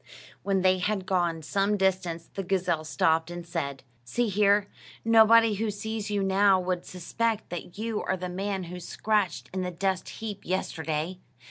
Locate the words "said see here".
3.45-4.67